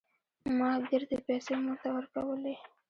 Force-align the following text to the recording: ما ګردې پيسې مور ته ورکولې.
ما 0.57 0.71
ګردې 0.87 1.17
پيسې 1.27 1.53
مور 1.63 1.77
ته 1.83 1.89
ورکولې. 1.95 2.55